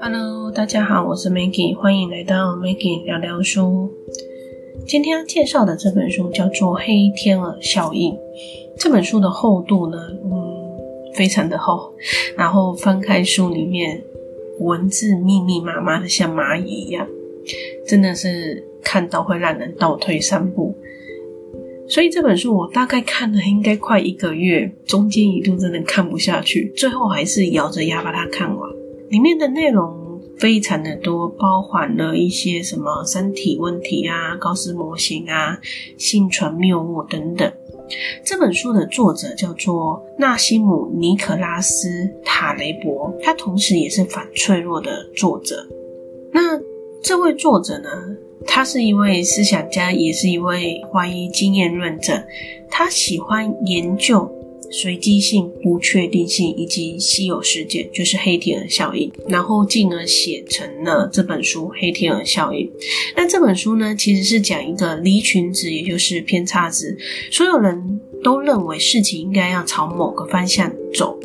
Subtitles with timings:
[0.00, 3.90] Hello，大家好，我是 Maggie，欢迎来到 Maggie 聊聊书。
[4.86, 8.12] 今天要介绍的这本书叫做《黑天鹅效应》。
[8.78, 11.92] 这本书的厚度呢，嗯，非常的厚。
[12.36, 14.02] 然后翻开书里面，
[14.60, 17.06] 文字密密麻麻的，像蚂蚁一样，
[17.86, 20.74] 真的是看到会让人倒退三步。
[21.88, 28.70] 所以这本书我大概看了应该快一个月，中间一度真的看不下去，最后还是咬着牙把它看完。
[29.08, 30.06] 里面的内容。
[30.38, 35.58] 非常的多，包含了一些什么身体问题啊、高斯模型啊、
[35.96, 37.52] 幸存谬误等等。
[38.24, 41.88] 这本书的作者叫做纳西姆·尼可拉斯·
[42.24, 45.66] 塔雷伯，他同时也是反脆弱的作者。
[46.30, 46.56] 那
[47.02, 47.88] 这位作者呢，
[48.48, 52.24] 他是一位思想家，也是一位怀疑经验论者。
[52.68, 54.34] 他喜欢研究。
[54.70, 62.66] 随机性、不确定性以及稀有事件，就是黑天鹅效应，然后进而写成了这本书《黑天鹅效应》。
[63.16, 66.94] 那这本书呢，其实是讲一个离群值，也就是偏差值，
[67.32, 71.18] 所有人都认为事情应该要朝某个方向走，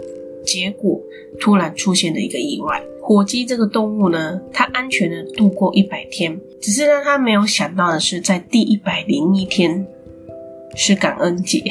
[0.45, 0.97] 结果
[1.41, 2.81] 突然出现了一个意外。
[3.01, 9.85] 火鸡这个动物呢，它安全的度过一百天，只是让他没有想到的是，在第一百零一天
[10.77, 11.61] 是感恩节。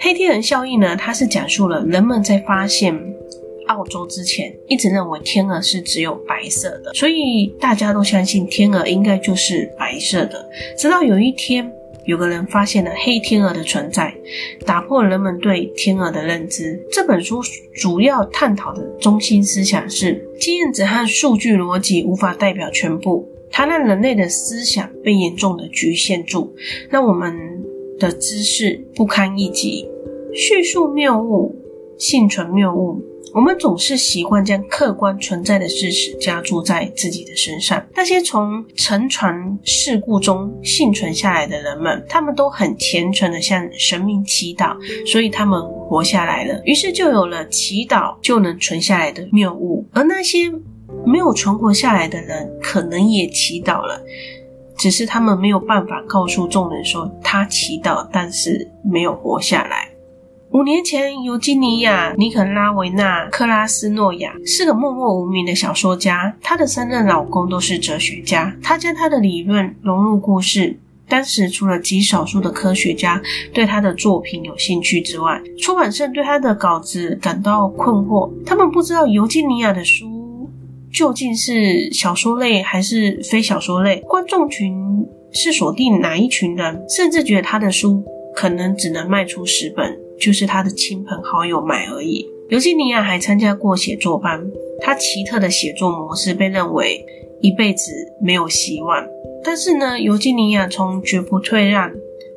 [0.00, 2.98] 黑天鹅效应呢，它是讲述了人们在发现
[3.66, 10.48] 澳洲之前，一直认为天鹅是只有白色的，所以大家都相信天鹅应该就是白色的。
[10.74, 11.70] 直到有一天，
[12.06, 14.14] 有个人发现了黑天鹅的存在，
[14.64, 16.82] 打破人们对天鹅的认知。
[16.90, 17.42] 这本书
[17.74, 26.54] 主要探讨的中心思想是：经验值和数据逻辑无法代表全部，它让人类的思想被严重的局限住，
[26.88, 27.34] 让我们
[27.98, 29.86] 的知识不堪一击。
[30.32, 31.54] 叙述谬误、
[31.98, 33.02] 幸存谬误，
[33.34, 37.84] 我们总是习惯将客观存在的事实加注在自己的身上。
[37.96, 46.62] 那些从沉船事故中幸存下来的人们，他们都很虔诚地向神明祈祷，所以他们活下来了。
[46.64, 49.84] 于是就有了祈祷就能存下来的谬误。
[49.92, 50.50] 而那些
[51.04, 54.00] 没有存活下来的人，可能也祈祷了，
[54.76, 59.88] 只是他们没有办法告诉众人说他祈祷，但是没有活下来。
[60.52, 66.36] 五年前，尤金尼亚·尼可拉维娜·克拉斯诺亚是个默默无名的小说家。
[66.42, 68.52] 她的三任老公都是哲学家。
[68.60, 70.76] 她将她的理论融入故事。
[71.08, 73.22] 当时，除了极少数的科学家
[73.52, 78.28] 对她的作品有兴趣之外，出版社对她的稿子感到困惑。
[78.44, 80.09] 他们不知道尤金尼亚的书
[80.92, 84.74] 究竟是小说类还是非小说类，观众群
[85.32, 89.98] 是锁定哪一群人，甚至觉得他的书可能只能卖出十本。
[90.20, 92.28] 就是他的亲朋好友买而已。
[92.50, 94.38] 尤金尼亚还参加过写作班，
[94.82, 97.02] 他奇特的写作模式被认为
[97.40, 97.90] 一辈子
[98.20, 99.02] 没有希望。
[99.42, 101.90] 但是呢，尤金尼亚从绝不退让、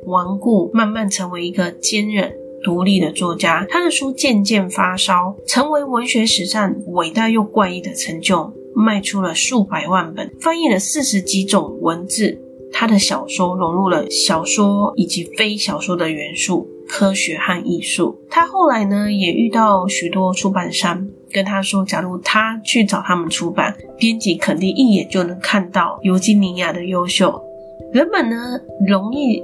[0.06, 2.34] 顽固，慢慢成为一个坚韧、
[2.64, 3.64] 独立的作家。
[3.68, 12.40] 他的书渐渐发烧，成为文学史上伟大又怪异的成就，卖出了数百万本，翻译了四十几种文字。
[12.72, 16.68] 他的小说融入了小说以及非小说的元素。
[16.86, 18.20] 科学和艺术。
[18.28, 27.42] 他后来呢，也遇到许多出版商，跟他说，假如他去找他们出版，编辑肯定一眼就能看到尤金尼亚的优秀。
[27.90, 29.42] 人们呢，容易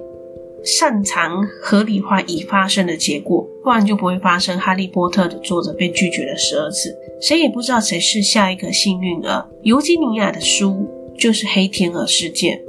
[0.65, 6.95] 擅长合理化已发生的结果，不然就不会发生《哈利波特》的作者被拒绝了十二次。
[7.21, 9.47] 谁也不知道谁是下一个幸运儿。
[9.63, 10.89] 尤金尼亚的书
[11.19, 12.61] 就是黑天鹅事件。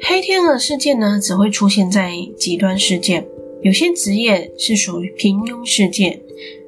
[0.00, 3.26] 黑天鹅事件呢，只会出现在极端事件。
[3.62, 6.18] 有些职业是属于平庸事件，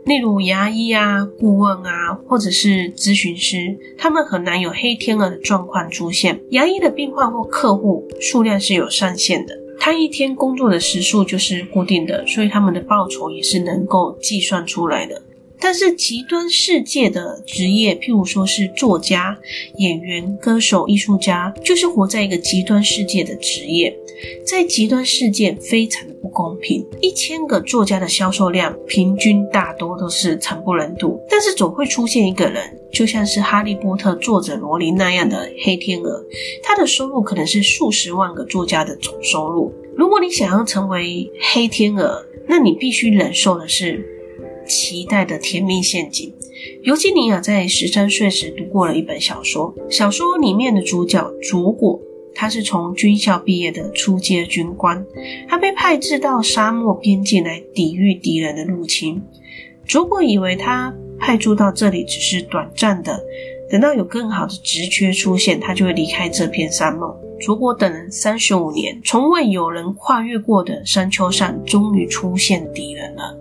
[0.04, 6.38] 例如牙医啊、顾问啊，或者是咨询师，他们很难有黑天鹅的状况出现。
[6.50, 15.22] 牙医的病患或客户数量是有上限的，他一天工作的时数就是固定的，所以他们的报酬也是能够计算出来的。
[15.59, 19.38] 但是极端世界的职业，譬如说是作家、
[19.79, 23.97] 演员、歌手、艺术家，就是活在一个极端世界的职业。
[24.47, 36.25] 在极端事件非常的不公平，一千个作家的销售量平均大多都是惨不忍睹，但是总会出现一个人，就像是哈利波特作者罗琳那样的黑天鹅，
[36.63, 39.73] 他的收入可能是数十万个作家的总收入。
[39.97, 44.09] 如果你想要成为黑天鹅，那你必须忍受的是。
[44.65, 46.33] 期待的甜蜜陷阱。
[46.85, 52.01] 尤金尼亚在十三岁时读过了一本小说，小说里面的主角佐果，
[52.34, 55.05] 他是从军校毕业的初阶军官，
[55.49, 59.23] 他被派至到沙漠边境来抵御敌人的入侵。
[59.88, 63.20] 如果以为他派驻到这里只是短暂的，
[63.70, 67.17] 等到有更好的职缺出现，他就会离开这片沙漠。
[67.46, 73.37] 如果等了三十五年，从未有人跨越过的山丘上，终于出现敌人了。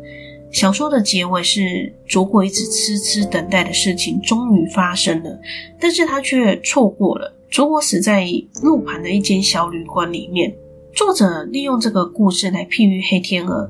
[0.51, 5.39] 小说的结尾是卓果一直痴痴等待的事情终于发生了，
[5.79, 7.33] 但是他却错过了。
[7.51, 8.25] 卓果死在
[8.63, 10.55] 路旁的一间小旅馆里面。
[10.93, 13.69] 作者利用这个故事来譬喻黑天鹅，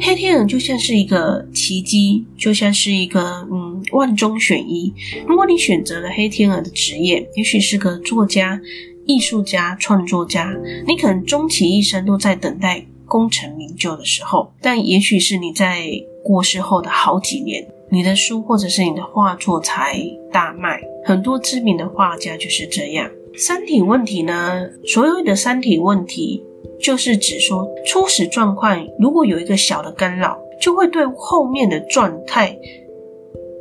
[0.00, 4.92] 黑天鹅就像是一个奇迹，就像是一个嗯万中选一。
[5.26, 8.60] 如果你选择了黑天鹅的职业，也许是个作家、
[9.06, 10.54] 艺术家、创作家，
[10.86, 15.90] 你可能终其一生都在等待功成名就的时候，但也许是你在
[16.22, 19.98] 过世后的好几年，你的书或者是你的画作才
[20.30, 20.82] 大卖。
[21.04, 23.10] 很多知名的画家就是这样。
[23.36, 24.68] 三体问题呢？
[24.84, 26.44] 所有的三体问题。
[26.80, 32.58] 就是指说，初始状况如果有一个小的干扰，就会对后面的状态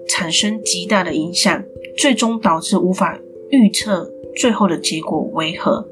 [0.07, 1.63] 产生极大的影响，
[1.95, 3.19] 最终导致无法
[3.51, 5.87] 预测最后的结果为何。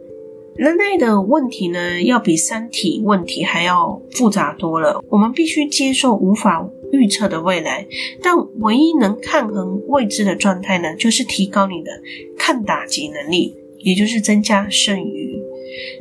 [0.56, 5.04] 人类的问题呢，要比三体问题还要复杂多了。
[5.10, 7.86] 我们必须接受无法预测的未来，
[8.24, 11.92] 但唯一能抗衡未知的状态呢，就是提高你的
[12.40, 15.38] 抗打击能力，也就是增加剩余。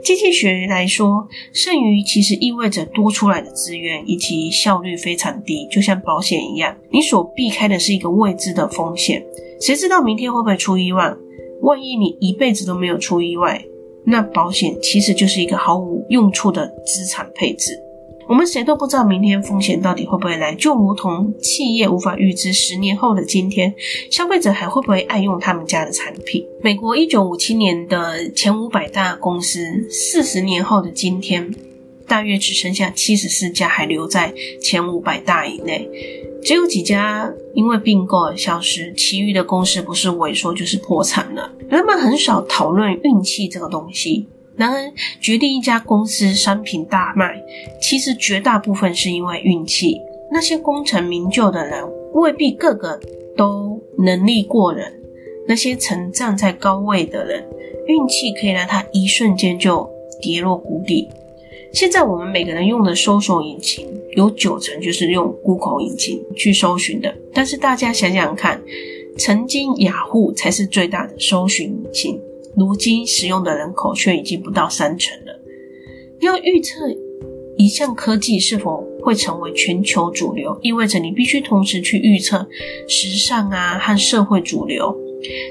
[0.02, 9.22] 经济学来说，剩余其实意味着多出来的资源以及效率非常低，就像保险一样，你所避开的是一个未知的风险。
[9.60, 11.14] 谁知道明天会不会出意外？
[11.60, 13.62] 万一你一辈子都没有出意外，
[14.04, 17.78] 那保险其实就是一个毫无用处的资产配置。
[18.28, 23.74] 我们谁都不知道明天风险到底会不会来，就如同企业无法预知十年后的今天，
[24.10, 26.44] 消费者还会不会爱用他们家的产品。
[26.62, 31.50] 美国一九五七年的前五百大公司，四十年后的今天，
[32.06, 35.88] 大约只剩下七十四家还留在前五百大以内，
[36.42, 41.50] 只有几家因为并购而消失，其余的公司不是萎缩就是破产了。
[41.70, 44.28] 人们很少讨论运气这个东西。
[44.58, 47.40] 然而，决定一家公司商品大卖，
[47.80, 49.96] 其实绝大部分是因为运气。
[50.30, 51.82] 那些功成名就的人，
[52.12, 53.00] 未必个个
[53.36, 54.90] 都能力过人；
[55.46, 57.46] 那些曾站在高位的人，
[57.86, 59.88] 运气可以让他一瞬间就
[60.20, 61.08] 跌落谷底。
[61.72, 67.14] 现在我们每个人用的搜索引擎，有九成就是用 Google 引擎去搜寻的。
[67.32, 68.60] 但是大家想想看，
[69.16, 72.20] 曾经雅虎才是最大的搜寻引擎。
[72.58, 75.40] 如今使用的人口却已经不到三成了。
[76.20, 76.74] 要预测
[77.56, 82.46] 一项科技是否会成为全球主流，意味着你必须同时去预测
[82.88, 84.96] 时尚啊和社会主流。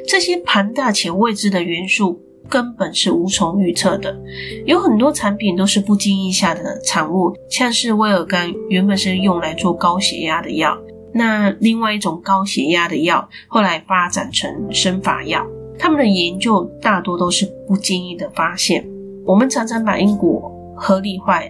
[0.07, 4.17] 这些庞大且未知的元素根本是无从预测的。
[4.65, 10.77] 有很多产品都是不经意下的产物，像是威尔刚原本是用来做高血压的药，
[11.13, 15.45] 那另外一种高血压的药后来发展成生发药。
[15.79, 18.85] 他们的研究大多都是不经意的发现。
[19.25, 21.41] 我们常常把因果合理化，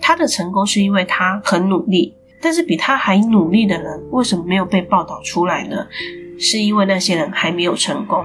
[0.00, 5.86] 他的成功是因为他很努力，但是比他还努力的人为什么没有被报道出来呢？
[6.38, 8.24] 是因为那些人还没有成功。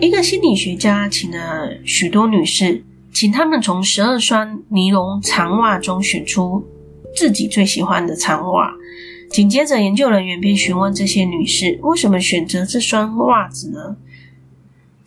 [0.00, 2.82] 一个心理学家请了许多女士，
[3.12, 6.64] 请她们从十二双尼龙长袜中选出
[7.14, 8.74] 自己最喜欢的长袜。
[9.30, 13.94] 紧接着，研究人员便询问这些女士为什么选择这双袜子呢？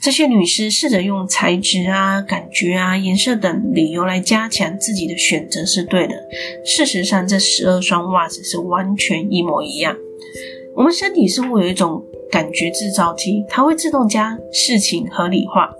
[0.03, 6.13] 这些女士试着用材质啊、感觉啊、颜色等理由来加强自己的选择是对的。
[6.65, 9.95] 事实上，这十二双袜子是完全一模一样。
[10.75, 15.73] 我们身体似乎有一种感觉制造机，它会自动将事情合理化。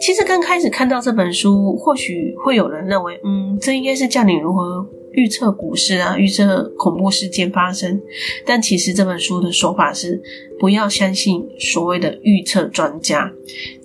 [0.00, 4.86] 其实刚开始看到这本书，或许会有人认为，嗯，这应该是教你如何。
[5.18, 8.00] 预测股市啊，预测恐怖事件发生，
[8.46, 10.22] 但其实这本书的说法是
[10.60, 13.28] 不要相信所谓的预测专家。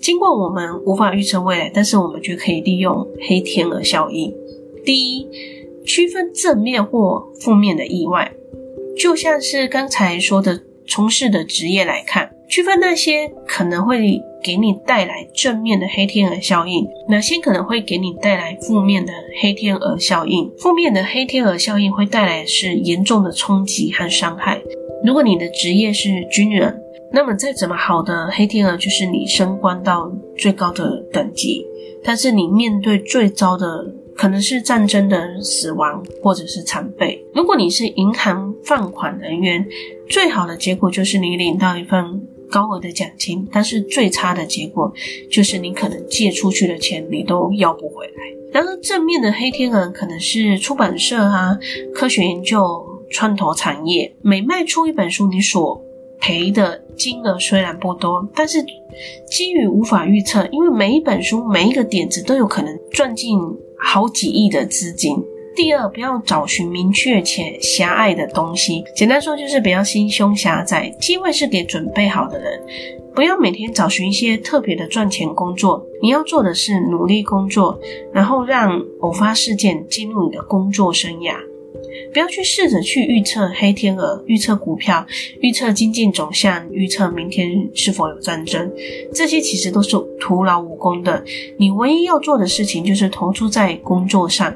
[0.00, 4.32] 尽管我们无法预测未来，但是我们却可以利用黑天鹅效应。
[4.84, 5.28] 第一，
[5.84, 8.32] 区分正面或负面的意外，
[8.96, 14.20] 就像是刚才说的从事的职业来看，区分那些可能会。
[14.44, 19.10] 给你带来正面的黑天鹅效应，哪些可能会给你带来负面的
[19.40, 20.52] 黑天鹅效应？
[20.58, 24.60] 负面的黑天鹅效应会带来是严重的冲击和伤害。
[25.02, 26.78] 如果你的职业是军人，
[27.10, 31.64] 那么再怎么好的黑天鹅就是你升官到最高的等级，
[32.04, 33.66] 但是你面对最糟的
[34.14, 37.24] 可能是战争的死亡或者是残废。
[37.32, 39.66] 如果你是银行放款人员，
[40.06, 42.28] 最好的结果就是你领到一份。
[42.54, 44.92] 高额的奖金，但是最差的结果
[45.28, 48.12] 就是你可能借出去的钱你都要不回来。
[48.52, 51.58] 然而正面的黑天鹅可能是出版社啊、
[51.92, 54.14] 科学研究创投产业。
[54.22, 55.82] 每卖出一本书，你所
[56.20, 58.64] 赔的金额虽然不多，但是
[59.28, 63.36] 基于无法预测，因为每一本书、每一个点子都有可能赚进
[63.76, 65.16] 好几亿的资金。
[65.54, 68.84] 第二，不要找寻明确且狭隘的东西。
[68.94, 70.88] 简单说，就是不要心胸狭窄。
[71.00, 72.60] 机会是给准备好的人。
[73.14, 75.86] 不要每天找寻一些特别的赚钱工作。
[76.02, 77.78] 你要做的是努力工作，
[78.12, 81.36] 然后让偶发事件进入你的工作生涯。
[82.12, 85.04] 不要去试着去预测黑天鹅、预测股票、
[85.40, 88.70] 预测经济走向、预测明天是否有战争，
[89.12, 91.24] 这些其实都是徒劳无功的。
[91.58, 94.54] 你唯一要做的事情就是投注在工作上，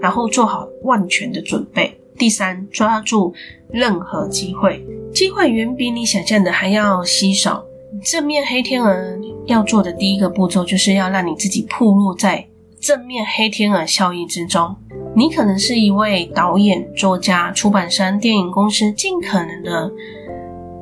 [0.00, 1.96] 然后做好万全的准备。
[2.18, 3.32] 第三，抓住
[3.70, 7.64] 任何机会，机会远比你想象的还要稀少。
[8.04, 12.46] 正面黑天鹅要做的第一个步骤，就是要让你自己暴露在
[12.78, 14.76] 正面黑天鹅效应之中。
[15.16, 19.90] 你可能是一位导演、作家、出版商、电影公司，尽可能的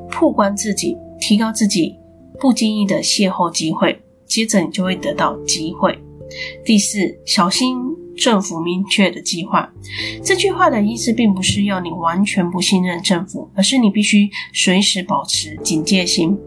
[0.09, 1.97] 曝光自己，提高自己
[2.39, 5.97] 不经意的邂逅机会，接着你就会得到机会。
[6.63, 7.75] 第四，小心
[8.19, 9.71] 政府明确的计划。
[10.23, 16.37] 这句话的意思并不是要你完全不信任政府，而是你必须随时保持警戒心，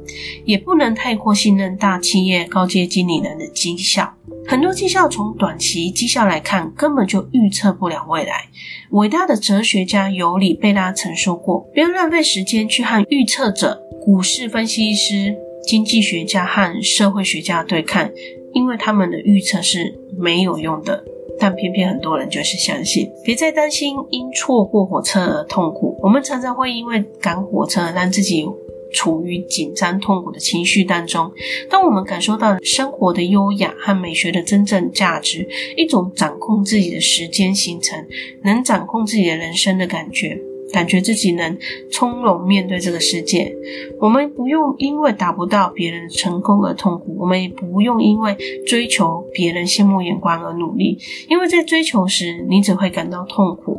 [0.45, 4.13] 也不能太过信任大企业高阶经理人的绩效。
[4.47, 8.47] 很多绩效从短期绩效来看，根本就预测不了未来。
[8.91, 15.37] 伟大的哲学家尤里贝拉曾说过：“不要浪费时间去和预测者、股市分析师、
[15.67, 18.11] 经济学家和社会学家对抗，
[18.53, 21.05] 因为他们的预测是没有用的。”
[21.39, 23.11] 但偏偏很多人就是相信。
[23.25, 25.99] 别再担心因错过火车而痛苦。
[26.03, 28.47] 我们常常会因为赶火车而让自己。
[28.95, 31.33] 处于紧张痛苦的情绪当中，
[31.71, 35.49] 当我们感受到生活的优雅和美学的真正价值，
[35.79, 38.07] 一种掌控自己的时间行程，
[38.43, 40.39] 能掌控自己的人生的感觉，
[40.73, 41.57] 感觉自己能
[41.91, 43.55] 从容面对这个世界。
[44.01, 48.37] 我们不用因为达不到别人的成功而痛苦，我们也不用因为
[48.67, 50.99] 追求别人羡慕眼光而努力，
[51.29, 53.79] 因为在追求时，你只会感到痛苦。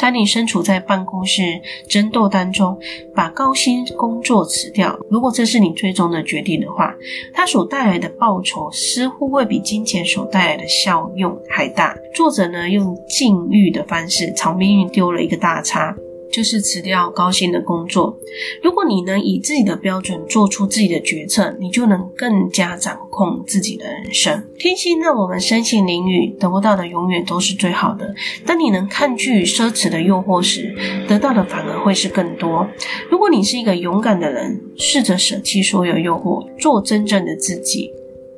[0.00, 1.42] 当你身处在办公室
[1.88, 2.78] 争斗当中，
[3.16, 6.94] 把高薪工作辞掉，如果这是你最终的决定的话，
[7.34, 11.96] 它所带来的报酬似乎会比金钱所带来的效用还大。
[12.14, 15.96] 作者呢，用禁欲的方式朝命运丢了一个大叉。
[16.30, 18.18] 就是辞掉高薪的工作。
[18.62, 24.42] 如果你能以自己的标准做出自己的决策，你就能更加掌控自己的人生。
[24.58, 28.14] 天心让我们身陷囹圄，得不到的永远都是最好的。
[28.44, 30.74] 当你能抗拒奢侈的诱惑时，
[31.08, 32.66] 得到的反而会是更多。
[33.10, 37.90] 如果你是一个勇敢的人，试着舍弃所有诱惑，做真正的自己。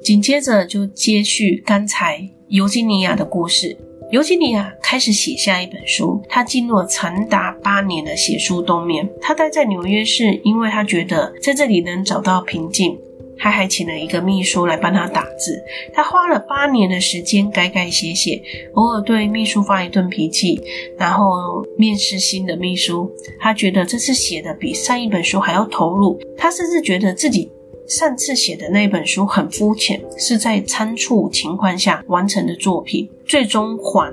[0.02, 3.76] 紧接着就接续刚才尤金尼亚的故事。
[4.10, 9.08] 尤金尼亚开始写下一本书，他进入了长达八年的写书冬眠。
[9.20, 12.98] 他待在纽约市，因为他觉得在这里能找到平静。
[13.38, 15.62] 他还请了一个秘书来帮他打字。
[15.94, 18.42] 他花了八年的时间改改写写，
[18.74, 20.60] 偶尔对秘书发一顿脾气，
[20.98, 23.08] 然后面试新的秘书。
[23.38, 26.20] 他觉得这次写的比上一本书还要投入。
[26.36, 27.48] 他甚至觉得自己。
[27.88, 33.10] 上次写的那本书很肤浅，是在仓促情况下完成的作品。
[33.30, 34.12] 最终还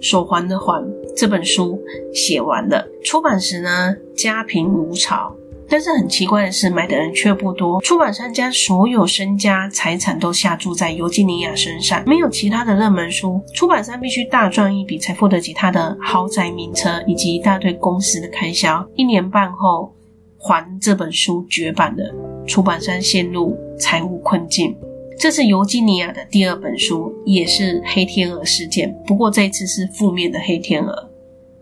[0.00, 0.80] 所还的还，
[1.16, 1.76] 这本书
[2.12, 2.86] 写完了。
[3.02, 5.34] 出版时呢，家贫如潮，
[5.68, 7.80] 但是很奇怪的是，买的人却不多。
[7.80, 18.88] 出版商将所有身家财产都下注在尤金尼亚身上，没有其他的热门书，出版商必须大赚一笔才付得起他的豪宅名车以及一大堆公司的开销。
[18.94, 19.92] 一年半后，
[20.38, 22.14] 还这本书绝版了。
[22.46, 24.76] 出版商陷入财务困境，
[25.18, 28.94] 这是尤金尼亚的第二本书，也是黑天鹅事件。
[29.06, 31.10] 不过这一次是负面的黑天鹅。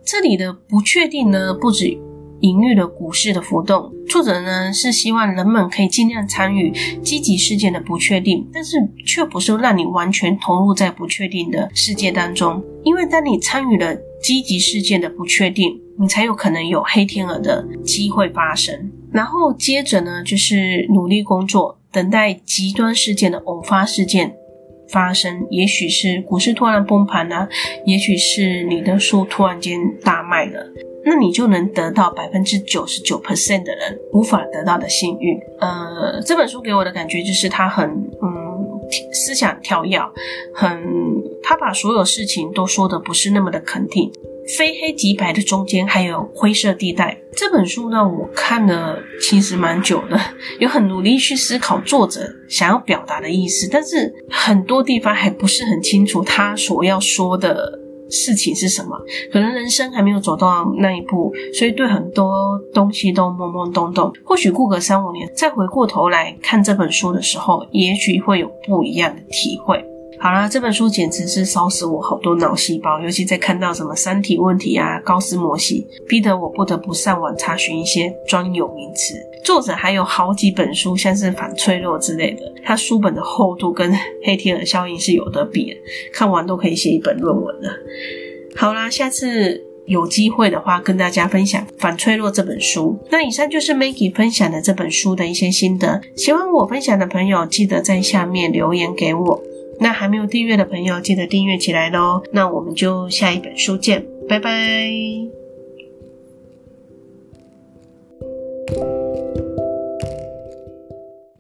[0.05, 1.97] 这里的不确定呢，不止
[2.41, 3.93] 隐喻了股市的浮动。
[4.09, 12.63] 作者呢是希望人们可以尽量参与积极事件的不确定，但是却不是让你完全投入在不确定的世界当中。
[12.83, 18.91] 因为当你参与了积极事件的不确定，你才有可能有黑天鹅的机会发生。
[19.13, 24.35] 然后接着呢，就是努力工作，等待极端事件的偶发事件
[24.89, 25.47] 发生。
[25.51, 27.49] 也许是股市突然崩盘啊，
[27.85, 30.65] 也许是你的书突然间大卖了，
[31.05, 35.39] 那你就能得到百分之九十九 percent 的人无法得到的幸运。
[35.61, 38.43] 呃，这本书给我的感觉就是它很嗯
[39.13, 39.99] 思想跳跃，
[40.55, 40.83] 很
[41.43, 44.11] 他把所有事情都说的不是那么的肯定。
[44.57, 47.19] 非黑即白的中间还有灰色地带。
[47.33, 50.21] 这本书呢，我看了其实蛮久的，
[50.61, 57.79] 有很努力去思考作者想要表达的意思，但是很多地方还不是很清楚他所要说的
[58.11, 58.91] 事情是什么，
[59.33, 64.13] 可能人生还没有走到那一步，所以对很多东西都懵懵懂懂。
[64.25, 69.83] 或许过个三五年，再回过头来看这本书的时候，也许会有不一样的体会。
[70.21, 79.15] 好啦，这本书简直是烧死我好多脑细胞，尤其在看到什么三体问题啊、高斯模型，逼得我不得不上网查询一些专有名词。
[79.45, 83.93] 作者还有好几本书，像是反脆弱之类的，他书本的厚度跟
[84.25, 85.81] 黑天鹅效应是有得比的，
[86.13, 87.73] 看完都可以写一本论文了。
[88.55, 92.97] 好啦，下次有机会的话，跟大家分享《反脆弱》这本书。
[93.11, 96.01] 那以上就是 Maggie 分享的这本书的一些心得。
[96.15, 99.43] 喜欢我分享的朋友，记得在下面留言给我。
[99.83, 102.23] 那还没有订阅的朋友，记得订阅起来喽。
[102.33, 104.53] 那我们就下一本书见，拜拜。